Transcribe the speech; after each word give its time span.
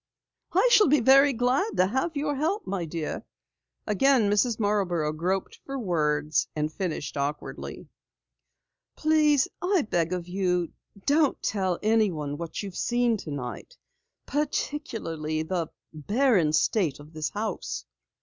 "I 0.53 0.67
shall 0.71 0.87
be 0.87 0.99
very 0.99 1.31
glad 1.31 1.77
to 1.77 1.85
have 1.85 2.17
your 2.17 2.33
help, 2.35 2.65
my 2.65 2.85
dear." 2.85 3.23
Again 3.85 4.31
Mrs. 4.31 4.59
Marborough 4.59 5.11
groped 5.13 5.59
for 5.63 5.77
words 5.77 6.47
and 6.55 6.73
finished 6.73 7.17
awkwardly: 7.17 7.87
"Please, 8.95 9.47
I 9.61 9.83
beg 9.83 10.11
of 10.11 10.27
you, 10.27 10.71
don't 11.05 11.39
tell 11.43 11.77
anyone 11.83 12.37
what 12.39 12.63
you 12.63 12.69
have 12.71 12.77
seen 12.77 13.15
tonight, 13.15 13.77
particularly 14.25 15.43
the 15.43 15.67
barren 15.93 16.51
state 16.53 16.99
of 16.99 17.13
this 17.13 17.29
house." 17.29 17.85